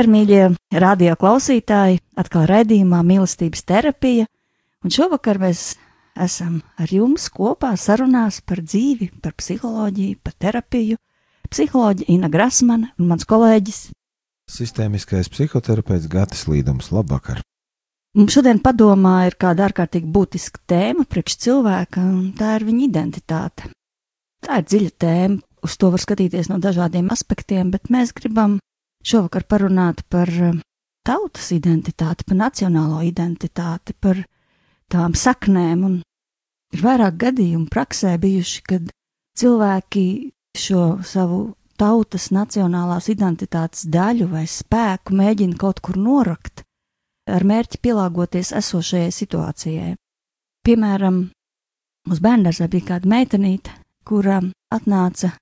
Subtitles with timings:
[0.00, 1.98] Labvakar, mīļie radio klausītāji!
[2.16, 4.24] Atkal raidījumā mīlestības terapija,
[4.80, 5.74] un šovakar mēs
[6.16, 10.96] esam ar jums kopā sarunās par dzīvi, par psiholoģiju, par terapiju.
[11.52, 13.82] Psiholoģija Ina Grasmana un mans kolēģis.
[14.48, 16.88] Sistēmiskais psihoterapeits Gatis Līdums.
[16.96, 17.44] Labvakar!
[18.16, 23.68] Mums šodien padomā ir kāda ārkārtīgi būtiska tēma priekš cilvēka, un tā ir viņa identitāte.
[24.40, 28.62] Tā ir dziļa tēma, uz to var skatīties no dažādiem aspektiem, bet mēs gribam
[29.06, 30.58] šovakar parunāt par eh,
[31.06, 34.22] tautas identitāti, par nacionālo identitāti, par
[34.90, 35.84] tām saknēm.
[35.86, 36.00] Un
[36.74, 38.90] ir vairāk gadījumu praksē bijuši, kad
[39.38, 40.04] cilvēki
[40.58, 41.40] šo savu
[41.80, 46.64] tautas nacionālās identitātes daļu vai spēku mēģina kaut kur norakt
[47.30, 49.92] ar mērķi pielāgoties esošajai situācijai.
[50.66, 51.22] Piemēram,
[52.10, 53.72] uz bērngārzā bija kāda meitenīte,
[54.04, 54.40] kura
[54.74, 55.32] atnāca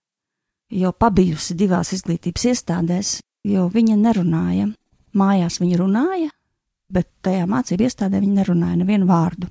[0.70, 4.68] jau pabijusi divās izglītības iestādēs, jo viņa nerunāja.
[5.18, 6.28] Mājās viņa runāja,
[6.92, 9.48] bet tajā mācību iestādē viņa nerunāja nevienu vārdu.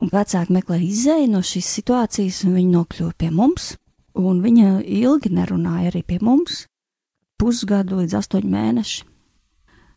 [0.00, 3.74] Un vecāki meklēja izēju no šīs situācijas, un viņa nokļuva pie mums,
[4.16, 6.66] un viņa ilgi nerunāja arī pie mums-
[7.40, 9.04] pusgadu līdz astoņi mēneši.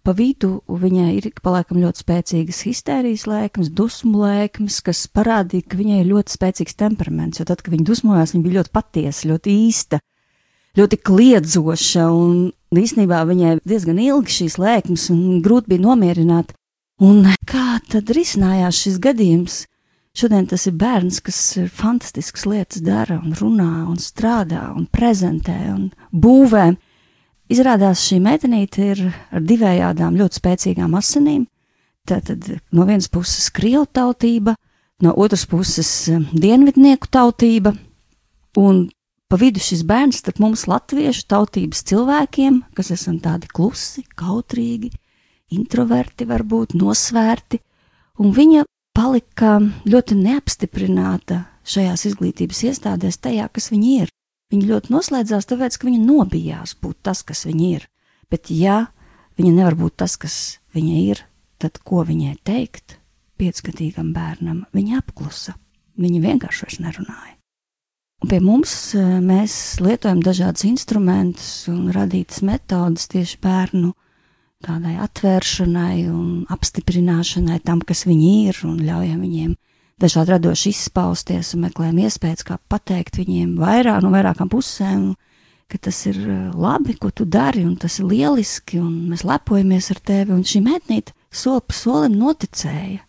[0.04, 6.02] Pa vidu viņai ir paliekam ļoti spēcīgas histērijas lēkmes, dusmu lēkmes, kas parādīja, ka viņai
[6.02, 10.00] ir ļoti spēcīgs temperaments, jo tad, kad viņa dusmojās, viņa bija ļoti patiesa, ļoti īsta,
[10.78, 16.54] ļoti kliedzoša, un īstenībā viņai diezgan ilgi šīs lēkmes, un grūti bija nomierināt.
[17.04, 19.64] Un kā tad risinājās šis gadījums?
[20.14, 25.58] Šodien tas ir bērns, kas ir fantastiskas lietas dara, un runā, un strādā, un prezentē,
[25.74, 26.68] un būvē.
[27.54, 31.48] Izrādās šī meitenīte ir ar divējādām ļoti spēcīgām asinīm.
[32.06, 32.46] Tātad
[32.76, 34.54] no vienas puses krievu tautība,
[35.02, 35.90] no otras puses
[36.30, 37.74] dienvidnieku tautība,
[38.62, 38.86] un
[39.34, 44.92] pa vidu šis bērns starp mums latviešu tautības cilvēkiem, kas esam tādi klusi, kautrīgi,
[45.58, 47.58] introverti, varbūt nosvērti,
[48.22, 48.62] un viņa
[48.94, 49.56] palika
[49.90, 54.14] ļoti neapstiprināta šajās izglītības iestādēs tajā, kas viņa ir.
[54.54, 57.90] Viņa ļoti noslēdzās, tāpēc, ka viņa nobijās būt tas, kas viņa ir.
[58.30, 58.84] Bet, ja
[59.42, 61.26] viņa nevar būt tas, kas viņa ir,
[61.58, 63.00] tad ko viņai teikt
[63.42, 64.68] piecgadīgam bērnam?
[64.78, 65.58] Viņa apklusa.
[65.98, 67.33] Viņa vienkārši vairs nerunāja.
[68.24, 73.90] Un pie mums eh, mēs lietojam dažādus instrumentus un radītas metodas tieši bērnu
[74.64, 79.58] tādai atvēršanai un apstiprināšanai tam, kas viņi ir, un ļaujam viņiem
[80.00, 85.04] dažādi radoši izpausties un meklējam iespējas, kā pateikt viņiem vairāk no vairākām pusēm,
[85.68, 89.92] ka tas ir eh, labi, ko tu dari, un tas ir lieliski, un mēs lepojamies
[89.92, 93.04] ar tevi, un šī mētnīte soli pa solim noticēja,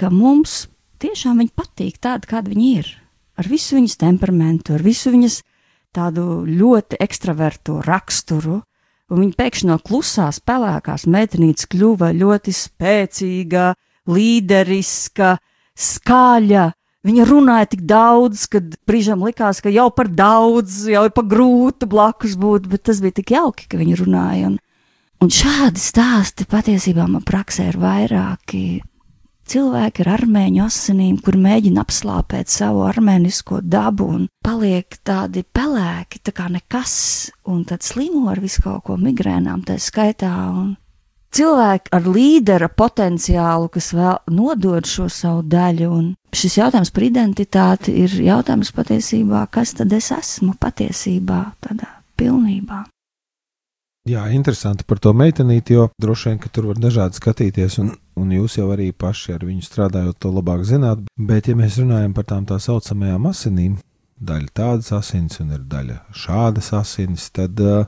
[0.00, 0.70] ka mums
[1.04, 2.94] tiešām viņa patīk tāda, kāda viņa ir
[3.38, 5.40] ar visu viņas temperamentu, ar visu viņas
[5.92, 8.60] tādu ļoti ekstraverto raksturu,
[9.12, 13.72] un viņa pēkšņi no klusās, pelēkās meitenītes kļuva ļoti spēcīga,
[14.08, 15.36] līderiska,
[15.78, 16.70] skaļa.
[17.02, 21.88] Viņa runāja tik daudz, ka brīžam likās, ka jau par daudz, jau ir par grūti
[21.90, 24.52] blakus būt, bet tas bija tik jauki, ka viņa runāja.
[24.52, 24.60] Un,
[25.18, 28.62] un šādi stāsti patiesībā man praksē ir vairāki
[29.48, 36.34] cilvēki ar armēņu asinīm, kur mēģina apslāpēt savu armēnisko dabu un paliek tādi pelēki, tā
[36.36, 36.94] kā nekas,
[37.48, 40.32] un tad slimo ar visu kaut ko migrēnām, tā skaitā.
[40.52, 40.74] Un
[41.32, 47.96] cilvēki ar līdera potenciālu, kas vēl nodod šo savu daļu, un šis jautājums par identitāti
[48.04, 51.90] ir jautājums patiesībā, kas tad es esmu patiesībā, tādā
[52.20, 52.84] pilnībā.
[54.08, 58.32] Jā, interesanti par to meitenīti, jo droši vien, ka tur var dažādi skatīties, un, un
[58.34, 61.04] jūs jau arī paši ar viņu strādājot, to labāk zināt.
[61.14, 63.76] Bet, ja mēs runājam par tām tā saucamajām asinīm,
[64.18, 67.86] daļa tādas asins un ir daļa šādas asins, tad uh,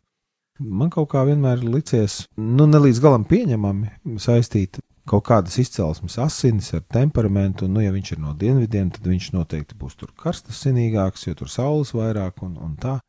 [0.62, 4.78] man kaut kā vienmēr licies, nu, ne līdz galam pieņemami saistīt
[5.10, 9.32] kaut kādas izcelsmes asinis ar temperamentu, un, nu, ja viņš ir no dienvidiem, tad viņš
[9.34, 13.00] noteikti būs tur karstasinīgāks, jo tur saules vairāk un, un tā.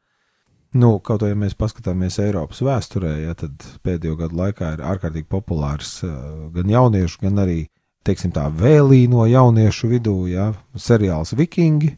[0.75, 5.29] Nu, kaut arī ja mēs paskatāmies Eiropas vēsturē, ja, tad pēdējo gadu laikā ir ārkārtīgi
[5.31, 6.15] populārs uh,
[6.55, 7.61] gan jauniešu, gan arī,
[8.05, 11.93] teiksim tā, vēlīno jauniešu vidū, ja, seriāls Vikingi,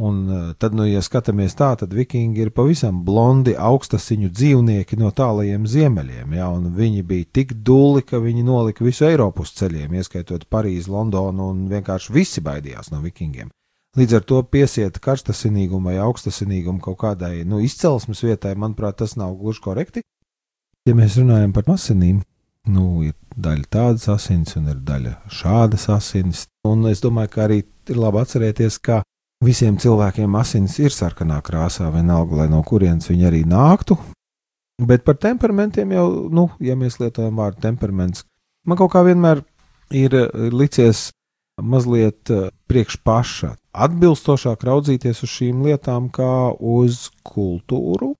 [0.00, 5.10] Un uh, tad, nu, ja skatāmies tā, tad vikingi ir pavisam blondi, augstasiņu dzīvnieki no
[5.12, 6.46] tālajiem ziemeļiem, ja,
[6.78, 11.66] viņi bija tik duli, ka viņi nolika visu Eiropu uz ceļiem, ieskaitot Parīzi, Londonu, un
[11.68, 13.52] vienkārši visi baidījās no vikingiem.
[13.98, 19.34] Līdz ar to piesiet karstasinīgumu vai augstasinīgumu kaut kādai nu, izcelsmes vietai, manuprāt, tas nav
[19.40, 20.04] gluži korekti.
[20.86, 22.22] Ja mēs runājam par asinīm,
[22.70, 27.62] nu, ir daļa tādas asins un ir daļa šādas asins, un es domāju, ka arī
[27.90, 29.02] ir labi atcerēties, ka
[29.40, 33.96] Visiem cilvēkiem asins ir sarkanā krāsā, vienalga, lai no kurienes viņi arī nāktu.
[34.84, 38.26] Bet par temperamentiem jau, nu, ja mēs lietojam vārdu temperaments,
[38.68, 39.40] man kaut kā vienmēr
[39.96, 40.12] ir
[40.52, 41.08] licies
[41.62, 48.14] mazliet eh, priekš paša atbilstošāk raudzīties uz šīm lietām kā uz kultūru.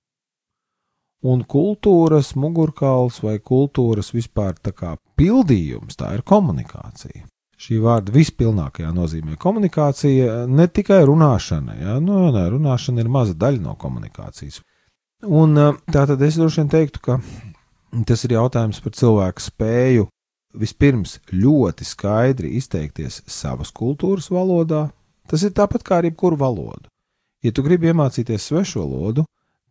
[1.20, 7.26] Un kultūras mugurkauls vai kultūras vispār tā kā pildījums, tā ir komunikācija
[7.60, 9.36] šī vārda vispilnākajā nozīmē.
[9.40, 11.98] Komunikācija ne tikai runāšana, ja?
[12.00, 14.62] nu, ne, runāšana ir maza daļa no komunikācijas.
[15.28, 17.18] Un tā tad es droši vien teiktu, ka
[18.08, 20.06] tas ir jautājums par cilvēku spēju
[20.54, 24.88] vispirms ļoti skaidri izteikties savas kultūras valodā.
[25.30, 26.88] Tas ir tāpat kā ar jebkuru valodu.
[27.42, 29.24] Ja tu gribi iemācīties svešu valodu,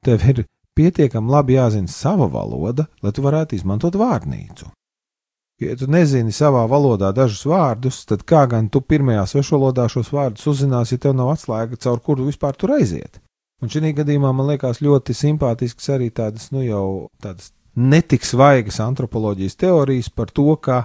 [0.06, 0.46] tev ir
[0.80, 4.70] pietiekami labi jāzina sava valoda, lai tu varētu izmantot vārnīcu.
[5.60, 10.48] Ja tu nezini savā valodā dažus vārdus, tad kā gan tu pirmajā svešvalodā šos vārdus
[10.48, 13.20] uzzināsi, ja tev nav atslēga, caur kuru vispār tur aiziet?
[13.60, 19.56] Un šī gadījumā man liekas ļoti simpātisks arī tādas, nu jau tādas netik svaigas antropoloģijas
[19.60, 20.84] teorijas par to, ka,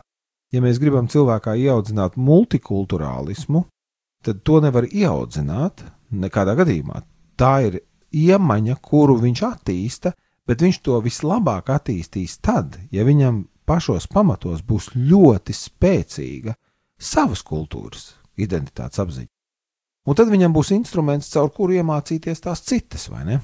[0.55, 3.65] ja mēs gribam cilvēkā ieaudzināt multikulturālismu,
[4.25, 7.03] tad to nevar ieaudzināt nekādā gadījumā.
[7.37, 7.81] Tā ir
[8.15, 10.15] iemaņa, kuru viņš attīsta,
[10.47, 16.55] bet viņš to vislabāk attīstīs tad, ja viņam pašos pamatos būs ļoti spēcīga
[17.01, 19.31] savas kultūras identitātes apziņa.
[20.05, 23.41] Un tad viņam būs instruments, caur kuru iemācīties tās citas, vai ne?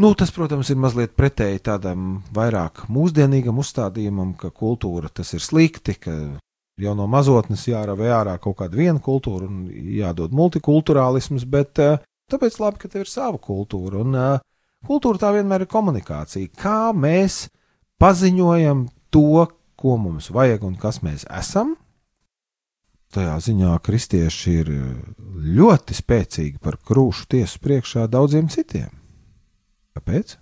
[0.00, 5.98] Nu, tas, protams, ir mazliet pretēji tādam vairāk mūsdienīgam uzstādījumam, ka kultūra tas ir slikti,
[6.00, 6.14] ka
[6.80, 12.00] jau no mazotnes jārāvē ārā kaut kāda viena kultūra un jādod multikulturālisms, bet eh,
[12.32, 14.00] tāpēc labi, ka tev ir sava kultūra.
[14.00, 14.40] Un uh,
[14.88, 16.54] kultūra tā vienmēr ir komunikācija.
[16.56, 17.46] Kā mēs
[18.00, 19.44] paziņojam to,
[19.76, 21.76] ko mums vajag un kas mēs esam.
[23.12, 24.72] Tajā ziņā kristieši ir
[25.52, 29.01] ļoti spēcīgi par krūšu tiesu priekšā daudziem citiem.
[29.96, 30.36] Kāpēc?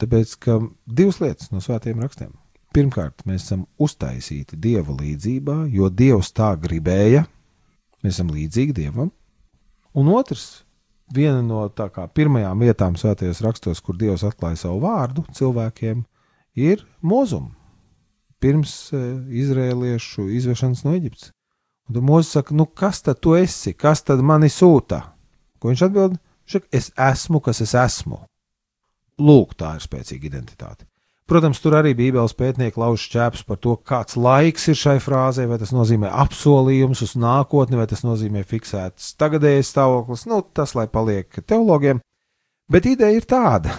[0.00, 2.34] Tāpēc, ka divas lietas no svētiem rakstiem.
[2.76, 7.24] Pirmkārt, mēs esam uztaisīti dieva līdzjūtībā, jo dievs tā gribēja.
[8.04, 9.12] Mēs esam līdzīgi dievam.
[9.96, 10.66] Un otrs,
[11.12, 16.02] viena no tā kā pirmajām vietām svētajos rakstos, kur dievs atklāja savu vārdu cilvēkiem,
[16.60, 17.54] ir mūzuma
[18.42, 19.00] pirms e,
[19.42, 21.32] izrēliešu izvešanas no Eģiptes.
[21.88, 25.00] Un tad Mozus saka, nu kas tad tu esi, kas tad mani sūta?
[25.62, 26.16] Ko viņš atbild?
[26.44, 28.20] Viņš saka, es esmu, kas es esmu.
[29.22, 30.84] Lūk, tā ir spēcīga identitāte.
[31.26, 35.58] Protams, tur arī Bībeles pētnieki lauž šķēpus par to, kāds laiks ir šai frāzē, vai
[35.58, 40.28] tas nozīmē apsolījums uz nākotni, vai tas nozīmē fiksēts tagadējais stāvoklis.
[40.30, 41.98] Nu, tas lai paliek teologiem.
[42.70, 43.74] Bet ideja ir tāda,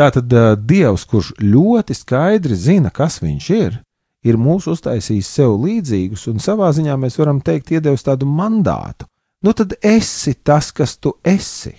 [0.00, 3.80] Tātad uh, Dievs, kurš ļoti skaidri zina, kas viņš ir,
[4.24, 9.08] ir mūsu uztaisījis sev līdzīgus, un savā ziņā mēs varam teikt, iedevis tādu mandātu.
[9.44, 11.74] Nu tad esi tas, kas tu esi,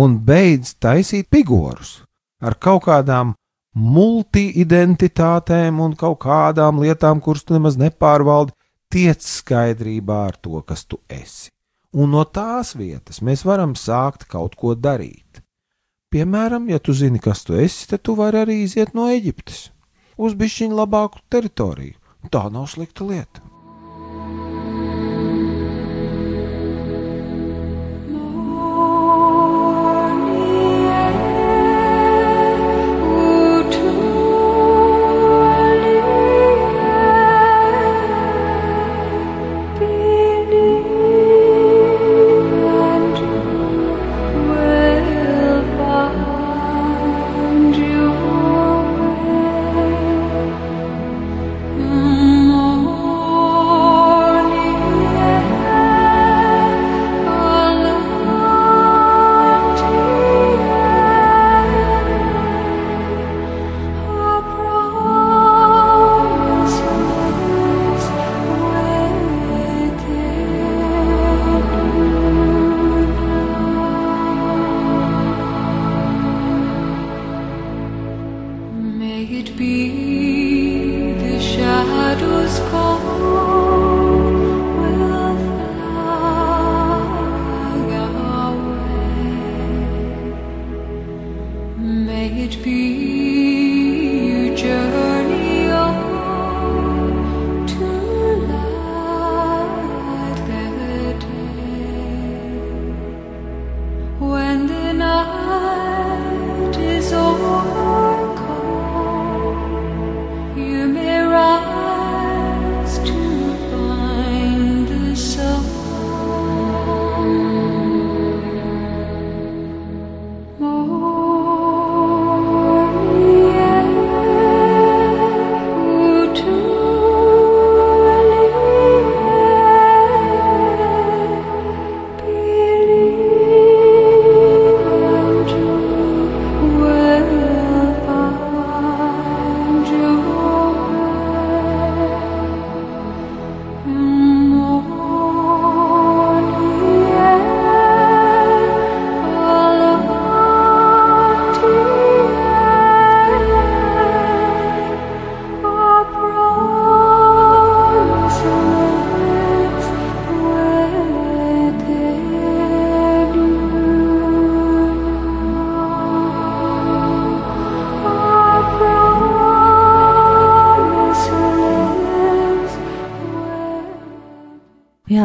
[0.00, 1.98] un beidz taisīt figūrus
[2.42, 3.34] ar kaut kādām
[3.72, 8.52] multi-identitātēm un kaut kādām lietām, kuras tu nemaz nepārvaldi,
[8.92, 11.48] tiec skaidrībā ar to, kas tu esi.
[11.92, 15.42] Un no tās vietas mēs varam sākt kaut ko darīt.
[16.12, 19.70] Piemēram, ja tu zini, kas tu esi, tad tu vari arī iziet no Eģiptes
[20.20, 21.96] uz bišķiņu labāku teritoriju.
[22.32, 23.51] Tā nav slikta lieta.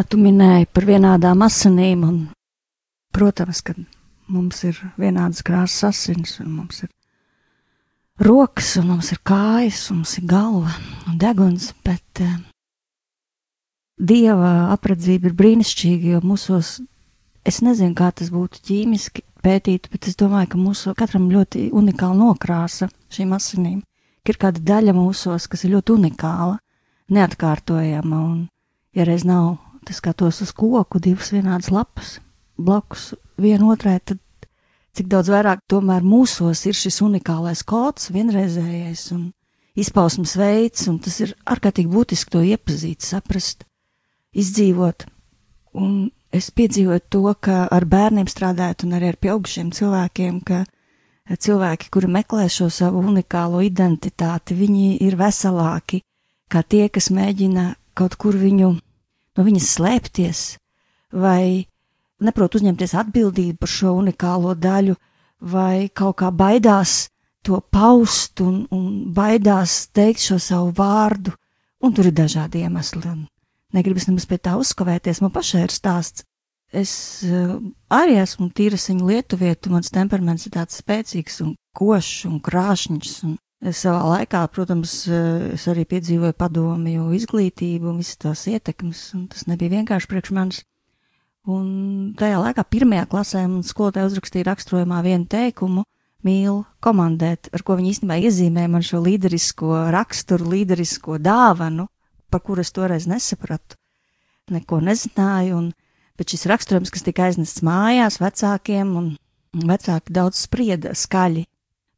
[0.10, 2.20] Tu minēji par vienādām asinīm, un,
[3.16, 3.76] protams, ka
[4.32, 6.92] mums ir vienādas krāsas asins, un mums ir
[8.24, 10.74] rokas, un mums ir kājas, un mums ir galva
[11.08, 12.38] un deguns, bet uh,
[13.98, 16.78] dieva apredzība ir brīnišķīga, jo mūsos,
[17.48, 22.18] es nezinu, kā tas būtu ķīmiski pētīt, bet es domāju, ka mūsu katram ļoti unikāla
[22.20, 23.82] nokrāsa šīm asinīm,
[24.28, 26.58] ir kāda daļa mūsos, kas ir ļoti unikāla,
[27.14, 28.42] neatkārtojama, un,
[28.98, 29.56] ja reiz nav
[29.88, 32.18] tas kā tos uz koku, divas vienādas lapas
[32.58, 34.20] blakus vienotrai, tad
[34.98, 39.28] cik daudz vairāk tomēr mūsos ir šis unikālais kods, vienreizējais un
[39.78, 43.68] izpausmes veids, un tas ir ārkārtīgi būtiski to iepazīt, saprast,
[44.34, 45.06] izdzīvot.
[45.78, 50.66] Un es piedzīvoju to, ka ar bērniem strādājot un arī ar pieaugušiem cilvēkiem, ka
[51.30, 56.02] cilvēki, kuri meklē šo savu unikālo identitāti, viņi ir veselāki
[56.50, 58.78] kā tie, kas mēģina kaut kur viņu
[59.38, 60.42] no viņas slēpties,
[61.14, 61.68] vai
[62.24, 64.98] neprot uzņemties atbildību par šo unikālo daļu,
[65.42, 67.08] vai kaut kā baidās
[67.46, 71.36] to paust un, un baidās teikt šo savu vārdu,
[71.80, 73.14] un tur ir dažādi iemesli.
[73.76, 76.26] Negribas nemaz pie tā uzskavēties, man pašai ir stāsts.
[76.76, 77.62] Es uh,
[77.94, 84.04] arī esmu tīrasiņa lietuvieta, mans temperaments ir tāds spēcīgs un košs un krāšņs, un Savā
[84.06, 84.92] laikā, protams,
[85.56, 90.60] es arī piedzīvoju padomju izglītību un visas tās ietekmes, un tas nebija vienkārši priekš manis.
[91.50, 95.86] Un tajā laikā pirmajā klasē man skolotāja uzrakstīja raksturojumā vienu teikumu-
[96.28, 101.88] mīl komandēt, ar ko viņi īstenībā iezīmē man šo līderisko raksturu, līderisko dāvanu,
[102.30, 103.76] par kuru es toreiz nesapratu,
[104.52, 105.74] neko nezināju, un,
[106.16, 109.18] bet šis raksturojums, kas tika aiznests mājās vecākiem, un
[109.66, 111.48] vecāki daudz sprieda skaļi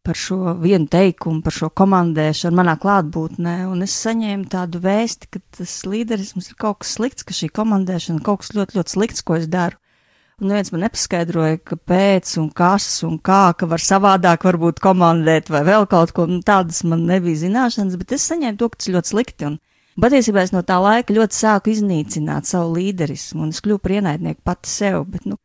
[0.10, 5.42] par šo vienu teikumu, par šo komandēšanu manā klātbūtnē, un es saņēmu tādu vēsti, ka
[5.60, 9.38] tas līderisms ir kaut kas slikts, ka šī komandēšana kaut kas ļoti, ļoti slikts, ko
[9.38, 9.78] es daru.
[10.42, 15.62] Un viens man nepaskaidroja, kāpēc un kas un kā, ka var savādāk varbūt komandēt vai
[15.68, 19.14] vēl kaut ko, nu tādas man nebija zināšanas, bet es saņēmu to, ka tas ļoti
[19.14, 19.60] slikti, un
[20.02, 24.42] patiesībā es no tā laika ļoti sāku iznīcināt savu līderismu, un es kļuvu par ienaidnieku
[24.48, 25.38] pati sev, bet, nu,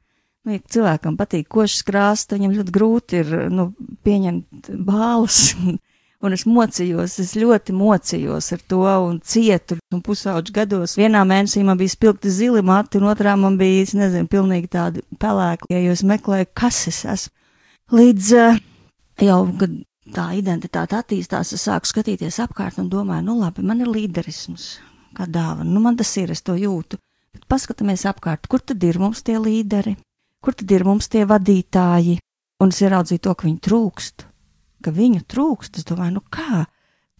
[0.44, 3.70] Nu, ja cilvēkam patīk košas krāsas, tad viņam ļoti grūti ir nu,
[4.04, 5.54] pieņemt bālus.
[6.24, 9.76] Un es mocījos, es ļoti mocījos ar to un cietu.
[9.92, 13.92] Un pusauģu gados vienā mēnesī man bija spilgti zili mati, un otrā man bija, es
[13.92, 15.68] nezinu, pilnīgi tādi pelēki.
[15.74, 17.34] Ja jūs meklējat, kas es esmu,
[17.92, 18.62] līdz uh,
[19.26, 19.76] jau, kad
[20.16, 24.70] tā identitāte attīstās, es sāku skatīties apkārt un domāju, nu labi, man ir līderisms,
[25.18, 26.96] kā dāvana, nu man tas ir, es to jūtu.
[27.36, 29.98] Bet paskatāmies apkārt, kur tad ir mums tie līderi?
[30.44, 32.18] Kur tad ir mums tie vadītāji?
[32.62, 34.26] Un es ieraudzīju to, ka viņi trūkst,
[34.84, 35.80] ka viņu trūkst.
[35.80, 36.66] Es domāju, nu kā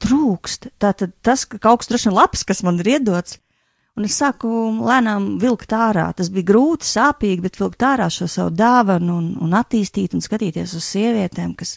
[0.05, 0.71] trūkst?
[0.81, 3.39] Tā tad tas, ka kaut kas droši vien labs, kas man ir iedots,
[3.99, 4.51] un es sāku
[4.85, 6.07] lēnām vilkt ārā.
[6.17, 10.77] Tas bija grūti, sāpīgi, bet vilkt ārā šo savu dāvanu un, un attīstīt un skatīties
[10.79, 11.77] uz sievietēm, kas,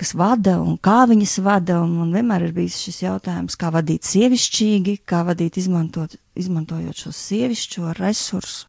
[0.00, 1.80] kas vada un kā viņas vada.
[1.84, 7.14] Un man vienmēr ir bijis šis jautājums, kā vadīt sievišķīgi, kā vadīt izmantot, izmantojot šo
[7.14, 8.68] sievišķo resursu.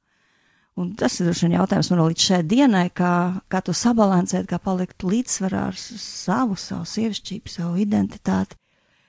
[0.75, 4.59] Un tas ir droši vien jautājums man līdz šai dienai, kā, kā to sabalansēt, kā
[4.59, 8.57] palikt līdzsvarā ar savu, savu sievišķību, savu identitāti.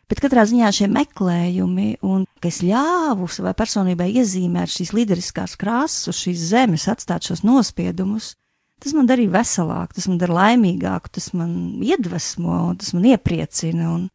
[0.07, 6.13] Bet katrā ziņā šie meklējumi, un ka es ļāvu savai personībai iezīmēt šīs līderiskās krāsas
[6.13, 8.37] uz šīs zemes, atstāt šos nospiedumus,
[8.79, 13.91] tas man darīja veselāku, tas man dara laimīgāku, tas man iedvesmo, tas man iepriecina.
[13.97, 14.07] Un,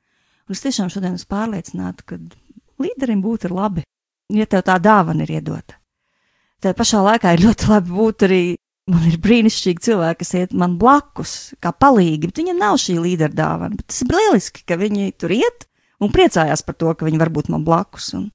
[0.48, 2.22] un es tiešām šodien esmu pārliecināta, ka
[2.80, 3.84] līderim būt ir labi,
[4.32, 5.81] ja tev tā dāvana ir iedota.
[6.62, 8.44] Tā pašā laikā ir ļoti labi būt arī.
[8.92, 13.32] Man ir brīnišķīgi cilvēki, kas iet man blakus, kā palīgi, bet viņiem nav šī līdera
[13.38, 13.78] dāvana.
[13.78, 15.68] Bet tas ir lieliski, ka viņi tur iet
[16.02, 18.10] un priecājās par to, ka viņi var būt man blakus.
[18.18, 18.26] Un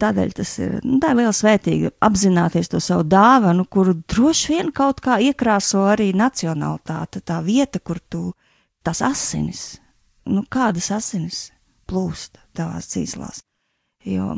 [0.00, 4.72] tādēļ tas ir, nu, tā ir liela svētīga apzināties to savu dāvanu, kuru droši vien
[4.74, 8.24] kaut kā iekrāso arī nacionalitāte, tā vieta, kur tu
[8.82, 9.66] tās asinis,
[10.26, 11.50] nu kādas asinis
[11.88, 13.44] plūst tavās cīslās.
[14.08, 14.32] Jo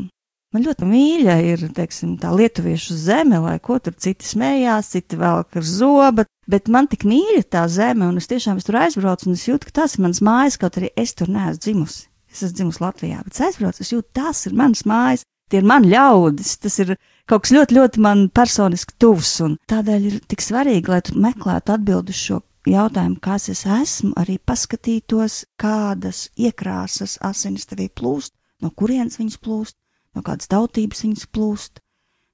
[0.51, 5.45] Man ļoti mīļa ir, teiksim, tā lietuviešu zeme, lai ko tur citi smējās, citi vēl
[5.47, 9.39] ar zobu, bet man tik mīļa tā zeme, un es tiešām es tur aizbraucu, un
[9.39, 12.09] es jūtu, ka tas ir mans mājas, kaut arī es tur neesmu dzimusi.
[12.35, 15.71] Es esmu dzimusi Latvijā, bet es aizbraucu, es jūtu, tas ir mans mājas, tie ir
[15.71, 16.97] mani ļaudis, tas ir
[17.31, 21.77] kaut kas ļoti, ļoti man personiski tuvs, un tādēļ ir tik svarīgi, lai tu meklētu
[21.77, 29.23] atbildi šo jautājumu, kas es esmu, arī paskatītos, kādas iekrāsas asinis tevī plūst, no kurienes
[29.23, 29.79] viņas plūst
[30.17, 31.81] no kādas tautības viņas plūst,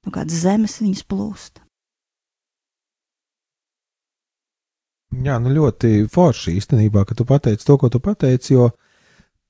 [0.05, 1.63] no kādas zemes viņas plūst.
[5.23, 8.69] Jā, nu ļoti forši īstenībā, ka tu pateici to, ko tu pateici, jo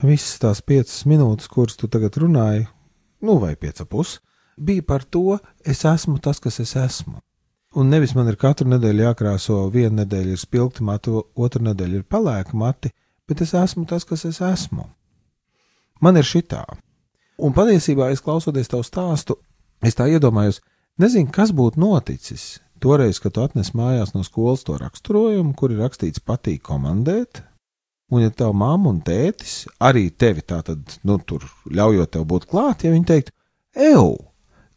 [0.06, 2.68] visas tās piecas minūtes, kuras tu tagad runāji,
[3.26, 4.20] nu vai pieca pus,
[4.58, 7.18] bija par to, es esmu tas, kas es esmu.
[7.78, 12.06] Un nevis man ir katru nedēļu jākrāso, viena nedēļa ir spilgti mati, otra nedēļa ir
[12.10, 12.94] pelēka mati,
[13.28, 14.86] bet es esmu tas, kas es esmu.
[16.02, 16.64] Man ir šitā.
[17.38, 19.38] Un patiesībā, es klausoties tavu stāstu,
[19.86, 20.62] es tā iedomājos,
[21.02, 25.84] nezinu, kas būtu noticis toreiz, kad tu atnes mājās no skolas to raksturojumu, kur ir
[25.86, 27.44] rakstīts patīk komandēt,
[28.14, 32.50] un ja tev mamma un tētis arī tevi tā tad, nu, tur ļaujot tev būt
[32.50, 33.34] klāt, ja viņi teikt,
[33.74, 34.14] eju,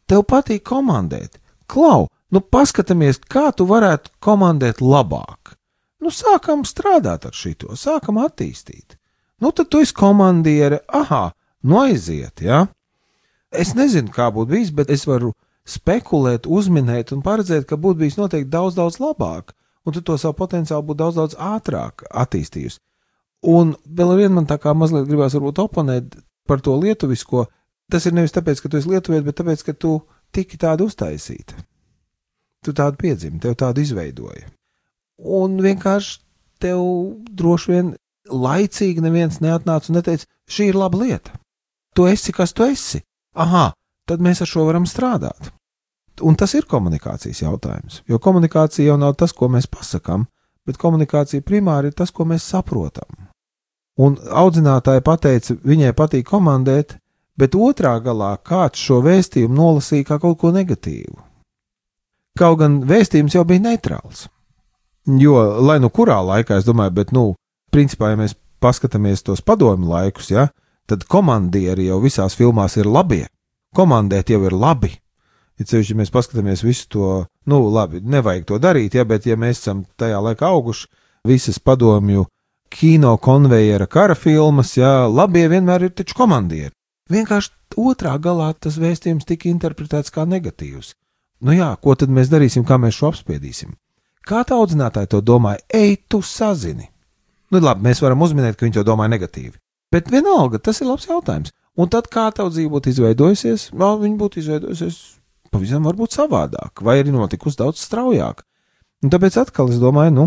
[0.09, 5.57] tev patīk komandēt, klau, Nu, paskatāmies, kā tu varētu komandēt labāk.
[6.01, 8.94] Nu, sākam strādāt ar šito, sākam attīstīt.
[9.42, 11.33] Nu, tad tu esi komandiere, ah,
[11.85, 12.64] aiziet, jā.
[12.64, 12.66] Ja?
[13.51, 15.33] Es nezinu, kā būtu bijis, bet es varu
[15.66, 19.53] spekulēt, uzminēt un paredzēt, ka būtu bijis noteikti daudz, daudz labāk,
[19.85, 22.79] un tu to savu potenciālu būtu daudz, daudz ātrāk attīstījusi.
[23.51, 26.14] Un vēl ar vienu man tā kā mazliet gribās varbūt oponēt
[26.46, 27.46] par to lietuvisko.
[27.90, 29.96] Tas ir nevis tāpēc, ka tu esi lietuviet, bet tāpēc, ka tu
[30.35, 31.57] tiki tādu uztaisīta.
[32.62, 34.46] Tu tādu piedzimi, tev tādu izveidoja.
[35.18, 36.20] Un vienkārši
[36.62, 36.85] tev
[37.35, 37.94] droši vien
[38.31, 41.39] laicīgi neviens neatnāca un neteica, šī ir laba lieta.
[41.96, 43.00] Tu esi, kas tu esi.
[43.35, 43.70] Aha,
[44.07, 45.50] tad mēs ar šo varam strādāt.
[46.26, 48.03] Un tas ir komunikācijas jautājums.
[48.09, 50.26] Jo komunikācija jau nav tas, ko mēs pasakām,
[50.66, 53.09] bet komunikācija primāri ir tas, ko mēs saprotam.
[54.00, 56.96] Un audzinātāji teica, viņai patīk komandēt,
[57.37, 61.16] bet otrā galā kāds šo vēstījumu nolasīja kā kaut ko negatīvu.
[62.38, 64.29] Kaut gan vēstījums jau bija neitrāls.
[65.07, 67.35] Jo, lai nu kurā laikā, es domāju, bet, nu,
[67.72, 70.48] principā, ja mēs paskatāmies tos padomu laikus, ja,
[70.90, 73.26] tad komandieri jau visās filmās ir labie.
[73.76, 74.90] Komandēt jau ir labi.
[75.61, 77.09] Ja ceļš, ja mēs paskatāmies visu to,
[77.50, 80.88] nu, labi, nevajag to darīt, ja, bet ja mēs esam tajā laikā auguši,
[81.29, 82.24] visas padomju
[82.70, 86.72] kino konvejera kara filmas, ja, labie vienmēr ir taču komandieri.
[87.11, 90.94] Vienkārši otrā galā tas vēstījums tika interpretēts kā negatīvs.
[91.44, 93.74] Nu jā, ko tad mēs darīsim, kā mēs šo apspiedīsim?
[94.26, 95.61] Kā tā audzinātāja to domāja?
[95.68, 96.88] Ej, tu sazini!
[97.50, 99.57] Nu, labi, mēs varam uzminēt, ka viņi to domāja negatīvi.
[99.90, 101.55] Bet vienalga, tas ir labs jautājums.
[101.81, 104.98] Un tad, kā tā dzīve būtu izveidojusies, no, viņa būtu izveidojusies
[105.50, 108.44] pavisam varbūt savādāk, vai arī notikusi daudz straujāk.
[109.03, 110.26] Un tāpēc atkal es domāju, nu,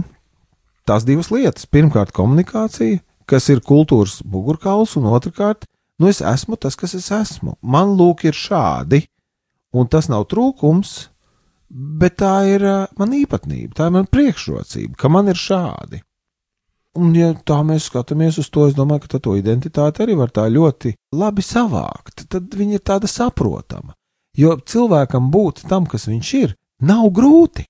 [0.87, 1.67] tās divas lietas.
[1.69, 5.67] Pirmkārt, komunikācija, kas ir kultūras mugurkauls, un otrkārt,
[5.99, 7.57] nu, es esmu tas, kas es esmu.
[7.61, 9.05] Man lūk, ir šādi.
[9.73, 10.95] Un tas nav trūkums,
[11.69, 12.65] bet tā ir
[12.99, 16.03] mana īpatnība, tā ir mana priekšrocība, ka man ir šādi.
[16.93, 20.45] Un, ja tā mēs skatāmies uz to, es domāju, ka to identitāti arī var tā
[20.45, 22.27] ļoti labi savākt.
[22.29, 23.95] Tad viņa ir tāda saprotama.
[24.37, 26.53] Jo cilvēkam būt tam, kas viņš ir,
[26.85, 27.65] nav grūti.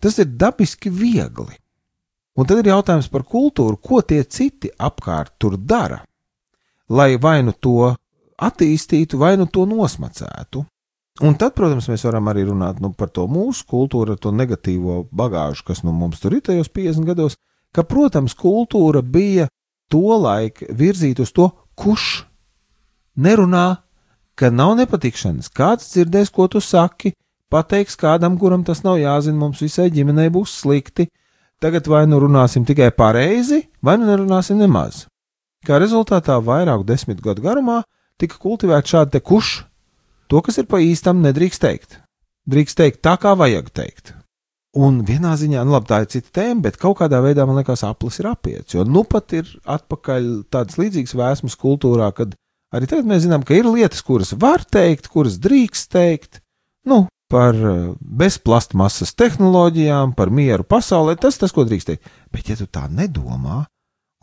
[0.00, 1.56] Tas ir dabiski viegli.
[2.36, 6.02] Un tad ir jautājums par kultūru, ko tie citi apkārt tur dara,
[6.92, 7.94] lai vai nu to
[8.36, 10.66] attīstītu, vai nu to nosmacētu.
[11.24, 15.64] Un tad, protams, mēs varam arī runāt nu, par to mūsu kultūru, to negatīvo bagāžu,
[15.64, 17.38] kas nu, mums tur ir tajos 50 gados,
[17.76, 19.50] ka, protams, kultūra bija
[19.92, 22.24] to laiku virzīt uz to, kurš
[23.20, 23.82] nerunā,
[24.36, 27.12] ka nav nepatikšanas, kāds dzirdēs, ko tu saki,
[27.52, 31.10] pateiks kādam, kuram tas nav jāzina, mums visai ģimenei būs slikti.
[31.62, 35.06] Tagad vai nu runāsim tikai pareizi, vai nu nerunāsim nemaz.
[35.64, 37.80] Kā rezultātā vairāku desmit gadu garumā
[38.20, 39.54] tika kultivēts šādi te kurš
[40.26, 42.00] To, kas ir pa īstam, nedrīkst teikt.
[42.50, 44.14] Drīkst teikt tā, kā vajag teikt.
[44.76, 47.84] Un vienā ziņā, nu labi, tā ir cita tēma, bet kaut kādā veidā man liekas,
[47.88, 48.74] aplis ir apiets.
[48.74, 52.34] Jo nu pat ir atpakaļ tādas līdzīgas vēsmas kultūrā, kad
[52.76, 56.42] arī tagad mēs zinām, ka ir lietas, kuras var teikt, kuras drīkst teikt.
[56.86, 62.12] Nu, par eh, bezplastmasas tehnoloģijām, par mieru pasaulē, tas tas, ko drīkst teikt.
[62.34, 63.62] Bet, ja tu tā nedomā,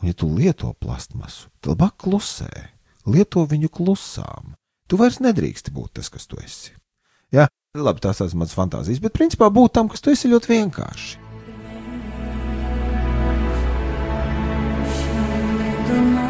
[0.00, 2.52] un ja tu lieto plastmasu, tad labāk klusē,
[3.10, 4.54] lieto viņu klusām.
[4.86, 6.74] Tu vairs nedrīkst būt tas, kas tu esi.
[7.34, 7.48] Jā,
[7.82, 11.16] labi, tās ir manas fantāzijas, bet principā būt tam, kas tu esi, ļoti vienkārši.
[15.94, 16.23] Jā,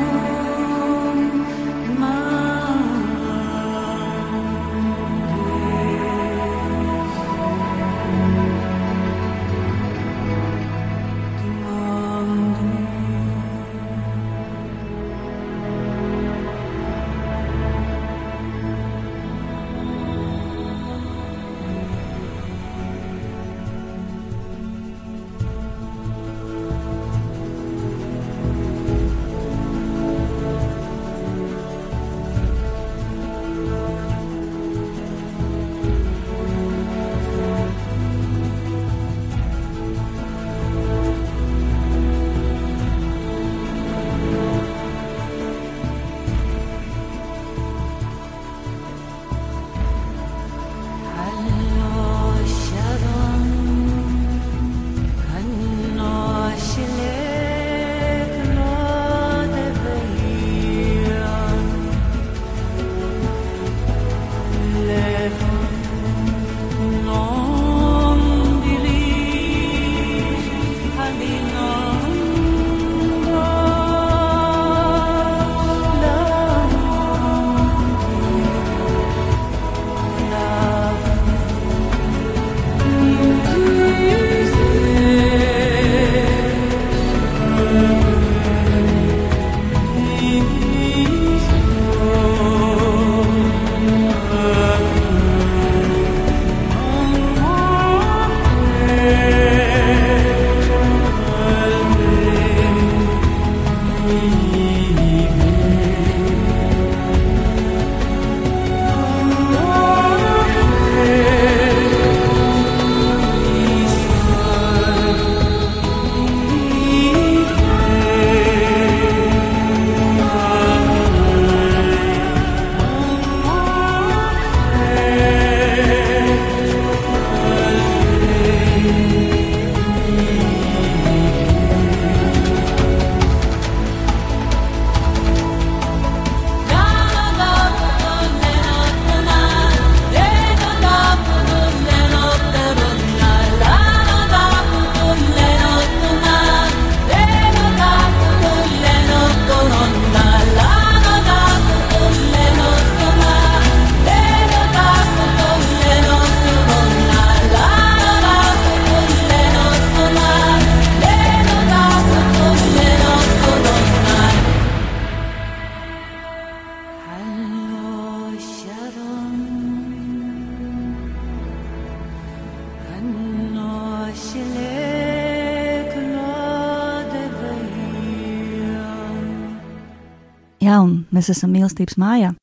[181.15, 182.35] mēs esam mīlestības mājā,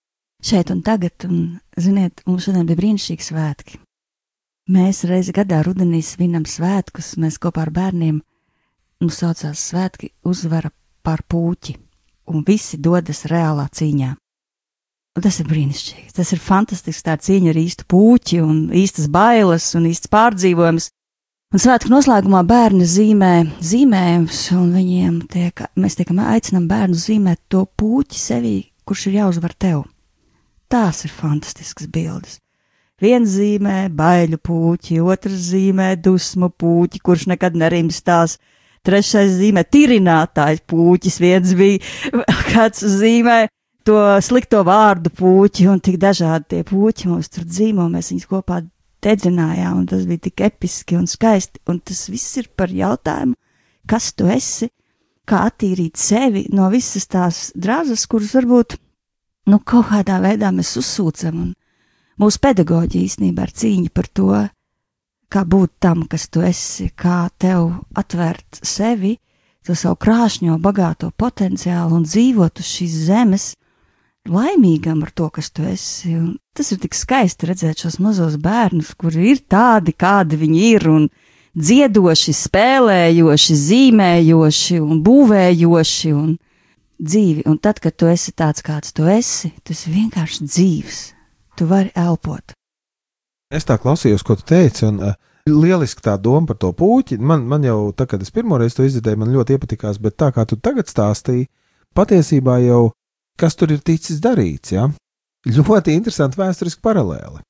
[0.44, 3.80] šeit un tagad, un, ziniet, mums šodien bija brīnišķīgi svētki.
[4.72, 8.22] Mēs reizi gadā rudenī svinam svētkus, mēs kopā ar bērniem,
[9.02, 10.72] mums saucās svētki uzvara
[11.04, 11.76] par pūķi,
[12.32, 14.14] un visi dodas reālā cīņā.
[15.12, 19.66] Un tas ir brīnišķīgi, tas ir fantastisks tā cīņa ar īstu pūķi un īstas bailes
[19.76, 20.88] un īsts pārdzīvojums.
[21.52, 27.66] Un svētku noslēgumā bērni zīmē zīmējumus, un viņiem tiek, mēs tiekam aicinām bērnu zīmēt to
[27.76, 28.54] pūķi sevī,
[28.88, 29.82] kurš ir jāuzvar tev.
[30.72, 32.40] Tās ir fantastiskas bildes.
[33.04, 38.38] Viens zīmē baiļu puķi, otrs zīmē dusmu puķi, kurš nekad nerimstās,
[38.88, 43.42] trešais zīmē tirinātājs puķis, viens bija kāds zīmē
[43.84, 48.64] to slikto vārdu puķi, un tik dažādi tie puķi mums tur dzīvo, mēs viņus kopā
[49.04, 53.38] dedzinājām, un tas bija tik episki un skaisti, un tas viss ir par jautājumu,
[53.90, 54.70] kas tu esi,
[55.28, 58.78] kā attīrīt sevi no visas tās drāzas, kuras varbūt
[59.50, 61.54] nu, kaut kādā veidā mēs uzsūcam, un
[62.22, 64.30] mūsu pedagoģija īstenībā ir cīņa par to,
[65.32, 69.16] kā būt tam, kas tu esi, kā tev atvērt sevi,
[69.66, 73.52] to savu krāšņo, bagāto potenciālu un dzīvot uz šīs zemes,
[74.30, 76.14] laimīgam ar to, kas tu esi.
[76.18, 80.88] Un tas ir tik skaisti redzēt šos mazos bērnus, kuri ir tādi, kādi viņi ir,
[80.92, 81.10] un
[81.58, 86.16] dziedoši, spēlējoši, zīmējoši un būvējoši.
[86.18, 86.32] Un
[87.02, 91.02] dzīvi, un tad, kad tu esi tāds, kāds tu esi, tas ir vienkārši dzīves.
[91.58, 92.54] Tu vari elpot.
[93.52, 95.18] Es tā klausījos, ko tu teici, un uh,
[95.50, 97.18] lieliski tā doma par to puķi.
[97.20, 100.32] Man, man jau, tā, kad es pirmo reizi to izdzirdēju, man ļoti iepatikās, bet tā
[100.36, 101.50] kā tu tagad stāstīji,
[101.98, 102.92] patiesībā jau
[103.40, 104.90] kas tur ir ticis darīts, ja?
[105.48, 107.42] Ļoti interesanti vēsturiski paralēli.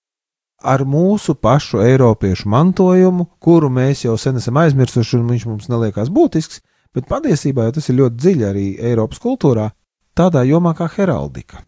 [0.62, 6.12] Ar mūsu pašu eiropiešu mantojumu, kuru mēs jau sen esam aizmirsuši, un viņš mums neliekās
[6.14, 6.62] būtisks,
[6.94, 9.72] bet patiesībā tas ir ļoti dziļi arī Eiropas kultūrā,
[10.14, 11.64] tādā jomā kā heraldika.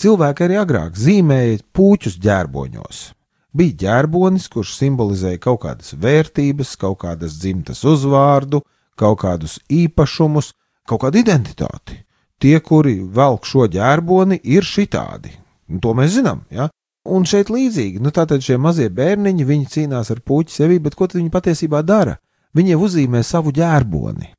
[0.00, 3.00] Cilvēki arī agrāk zīmēja puķus ģērboņos.
[3.56, 8.60] Bija ģērbonis, kurš simbolizēja kaut kādas vērtības, kaut kādas dzimtas uzvārdu,
[9.00, 10.52] kaut kādus īpašumus,
[10.86, 11.98] kaut kādu identitāti.
[12.40, 15.34] Tie, kuri velk šo ģērboni, ir šitādi.
[15.70, 16.42] Un to mēs zinām.
[16.50, 16.70] Ja?
[17.04, 21.08] Un šeit līdzīgi, nu tātad šie mazie bērniņi, viņi cīnās ar puķi sevi, bet ko
[21.12, 22.18] viņi patiesībā dara?
[22.56, 24.34] Viņi uzzīmē savu ģērboni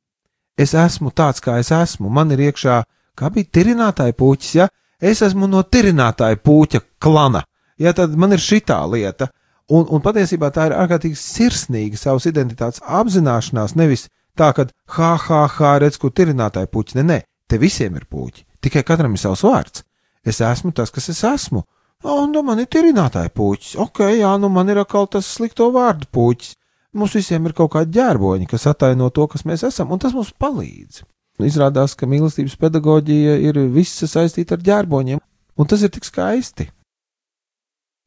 [0.56, 2.82] es esmu tāds, kā es esmu, man ir iekšā,
[3.18, 4.68] kā bija tirinātāja puķis, ja
[5.00, 7.44] es esmu no tirinātāja puķa klana,
[7.78, 9.30] ja tad man ir šitā lieta.
[9.72, 15.44] Un, un patiesībā tā ir ārkārtīgi sirsnīga savas identitātes apzināšanās, nevis tā, ka ha, ha,
[15.48, 16.98] ha, redz, ko tirinātāja puķis.
[16.98, 17.18] Nē, nē,
[17.52, 19.84] te visiem ir puķi, tikai katram ir savs vārds.
[20.24, 21.64] Es esmu tas, kas es esmu.
[22.02, 23.76] O, un nu man ir tirinātāja puķis.
[23.82, 26.56] Ok, jā, nu man ir atkal tas slikto vārdu puķis.
[26.96, 30.32] Mums visiem ir kaut kādi ģērboņi, kas ataino to, kas mēs esam, un tas mums
[30.40, 31.02] palīdz.
[31.42, 35.22] Izrādās, ka mīlestības pedagoģija ir visa saistīta ar ģērboņiem,
[35.56, 36.68] un tas ir tik skaisti.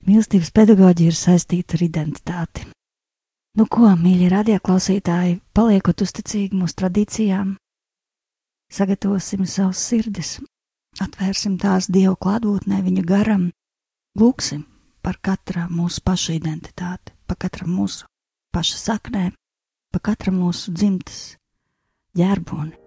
[0.05, 2.67] Mīlestības pedagoģija ir saistīta ar identitāti.
[3.58, 7.55] Nu ko, mīļie radioklausītāji, paliekot uzticīgi mūsu tradīcijām,
[8.76, 10.38] sagatavosim savus sirdis,
[11.02, 13.50] atvērsim tās Dievu klātbūtnē, viņa garam,
[14.20, 14.66] lūksim
[15.06, 18.08] par katru mūsu pašu identitāti, par katru mūsu
[18.56, 19.34] paša saknēm,
[19.92, 21.36] pa katra mūsu dzimtas
[22.20, 22.85] ģērboni.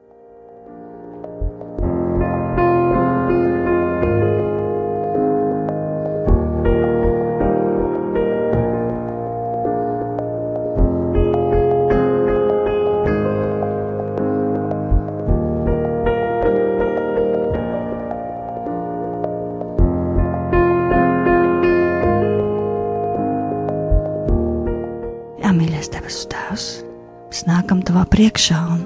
[27.48, 28.80] Nākam tavā priekšā un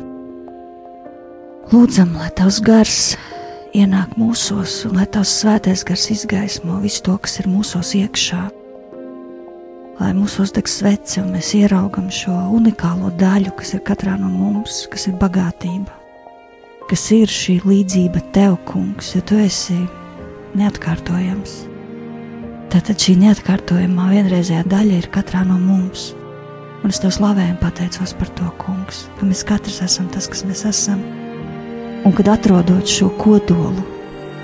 [1.73, 2.97] lūdzam, lai tavs gars
[3.77, 8.43] ienāk mūsos, un lai tavs svētais gars izgaismo visu to, kas ir mūsos iekšā.
[10.01, 14.87] Lai mūsos deg svece, un mēs ieraugam šo unikālo daļu, kas ir katrā no mums,
[14.93, 15.95] kas ir bagātība,
[16.91, 19.79] kas ir šī līdzība tev, kungs, jo tu esi
[20.59, 21.61] neatkārtojams.
[22.73, 26.11] Tātad šī neatkārtojamā vienreizējā daļa ir katrā no mums
[26.83, 30.43] un es tev slavēju un pateicos par to, kungs, ka mēs katrs esam tas, kas
[30.49, 31.03] mēs esam.
[32.03, 33.85] Un kad atrodot šo kodolu,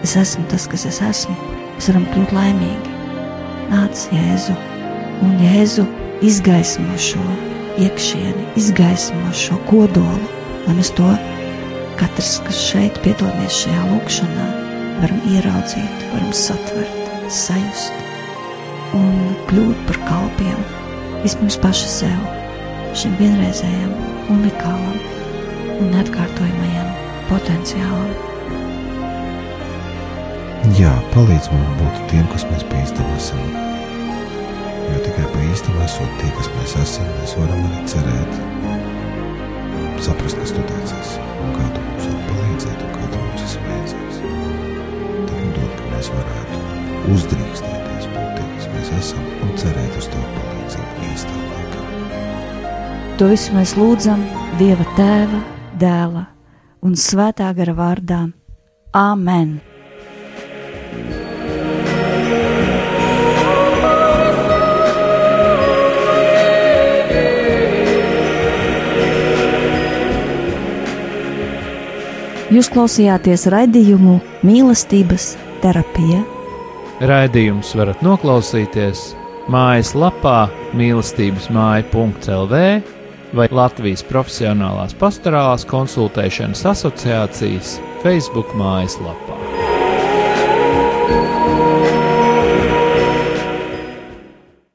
[0.07, 1.35] es esmu tas, kas es esmu,
[1.75, 2.95] mēs varam kļūt laimīgi.
[3.73, 4.55] Nāc, Jēzu,
[5.27, 5.85] un Jēzu
[6.25, 7.25] izgaismo šo
[7.83, 10.31] iekšieni, izgaismo šo kodolu,
[10.67, 11.11] lai mēs to
[11.99, 14.49] katrs, kas šeit piedalāmies šajā lūkšanā,
[15.03, 18.05] varam ieraudzīt, varam satvert, sajust
[18.97, 20.63] un kļūt par kalpiem
[21.25, 22.19] Vispirms paši sev,
[22.99, 23.95] šim vienreizējam,
[24.31, 24.99] unikālam
[25.79, 26.93] un neatkārtojamajam
[27.31, 28.13] potenciālam.
[30.79, 33.43] Jā, palīdz mums būt tiem, kas mēs pa īstam esam.
[34.89, 38.41] Jo tikai pa īstam esot tie, kas mēs esam, mēs varam arī cerēt,
[40.05, 41.88] saprast, kas tu esi un kā tu
[53.19, 54.21] To visu mēs lūdzam
[54.61, 55.41] Dieva Tēva,
[55.75, 56.21] Dēla
[56.87, 58.19] un Svētā gara vārdā.
[58.95, 59.57] Āmen!
[72.55, 75.33] Jūs klausījāties raidījumu mīlestības
[75.65, 76.21] terapija.
[77.03, 79.03] Raidījums varat noklausīties
[79.51, 80.37] mājaslapā
[80.79, 82.63] mīlestības māja.lv
[83.37, 89.28] vai Latvijas Profesionālās pastorālās konsultēšanas asociācijas Facebook mājaslapā.